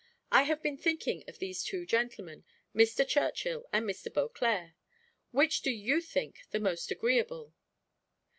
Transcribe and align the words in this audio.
I 0.31 0.41
have 0.49 0.63
been 0.63 0.77
thinking 0.79 1.23
of 1.27 1.37
these 1.37 1.61
two 1.61 1.85
gentlemen, 1.85 2.43
Mr. 2.73 3.07
Churchill 3.07 3.67
and 3.71 3.85
Mr. 3.87 4.11
Beauclerc 4.11 4.71
which 5.29 5.61
do 5.61 5.69
you 5.69 6.01
think 6.01 6.39
the 6.49 6.59
most 6.59 6.89
agreeable?" 6.89 7.53